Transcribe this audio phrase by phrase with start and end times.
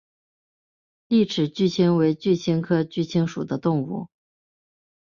[1.09, 4.07] 栗齿鼩鼱为鼩鼱科鼩鼱属的动物。